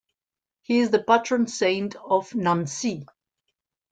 [0.63, 3.05] He is the patron saint of Nancy.